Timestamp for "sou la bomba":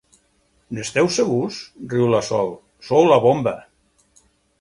2.87-3.55